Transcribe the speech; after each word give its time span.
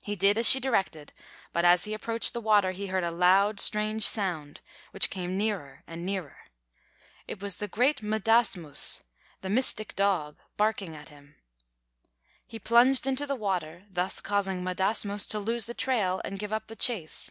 He 0.00 0.16
did 0.16 0.38
as 0.38 0.48
she 0.48 0.58
directed; 0.58 1.12
but 1.52 1.66
as 1.66 1.84
he 1.84 1.92
approached 1.92 2.32
the 2.32 2.40
water, 2.40 2.72
he 2.72 2.86
heard 2.86 3.04
a 3.04 3.10
loud, 3.10 3.60
strange 3.60 4.02
sound, 4.06 4.62
which 4.90 5.10
came 5.10 5.36
nearer 5.36 5.84
and 5.86 6.06
nearer. 6.06 6.46
It 7.28 7.42
was 7.42 7.56
the 7.58 7.68
great 7.68 8.00
M'dāsmūs, 8.00 9.02
the 9.42 9.50
mystic 9.50 9.94
dog, 9.96 10.38
barking 10.56 10.96
at 10.96 11.10
him. 11.10 11.34
He 12.46 12.58
plunged 12.58 13.06
into 13.06 13.26
the 13.26 13.36
water, 13.36 13.84
thus 13.90 14.18
causing 14.22 14.62
M'dāsmūs 14.64 15.28
to 15.28 15.38
lose 15.38 15.66
the 15.66 15.74
trail 15.74 16.22
and 16.24 16.38
give 16.38 16.50
up 16.54 16.68
the 16.68 16.74
chase. 16.76 17.30